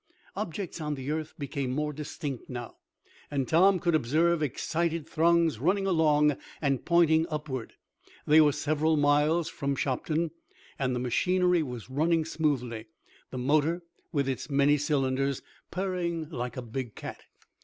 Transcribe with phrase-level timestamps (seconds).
[0.35, 2.77] Objects on the earth became more distinct now,
[3.29, 7.73] and Tom could observe excited throngs running along and pointing upward.
[8.25, 10.31] They were several miles from Shopton,
[10.79, 12.87] and the machinery was running smoothly;
[13.29, 17.21] the motor, with its many cylinders purring like a big cat.